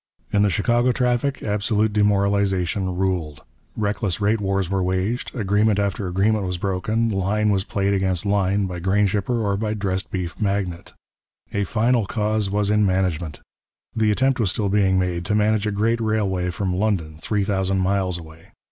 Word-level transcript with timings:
In 0.33 0.41
the 0.41 0.49
Chicago 0.49 0.91
traffic 0.91 1.43
absolute 1.43 1.93
demoralization 1.93 2.95
ruled 2.97 3.43
reckless 3.77 4.19
rate 4.19 4.41
wars 4.41 4.67
were 4.67 4.81
waged, 4.81 5.35
agreement 5.35 5.77
after 5.77 6.07
agreement 6.07 6.43
was 6.43 6.57
broken, 6.57 7.09
line 7.09 7.51
was 7.51 7.63
played 7.63 7.93
against 7.93 8.25
line 8.25 8.65
by 8.65 8.79
grain 8.79 9.05
shipper 9.05 9.41
or 9.45 9.55
by 9.57 9.75
dressed 9.75 10.09
beef 10.09 10.41
magnate. 10.41 10.93
A 11.53 11.65
final 11.65 12.07
cause 12.07 12.49
was 12.49 12.71
in 12.71 12.83
management. 12.83 13.41
The 13.95 14.09
attempt 14.09 14.39
was 14.39 14.49
still 14.49 14.69
being 14.69 14.97
made 14.97 15.23
to 15.25 15.35
manage 15.35 15.67
a 15.67 15.71
great 15.71 16.01
railway 16.01 16.49
from 16.49 16.75
London, 16.75 17.17
three 17.19 17.43
thousand 17.43 17.77
miles 17.81 18.17
away. 18.17 18.47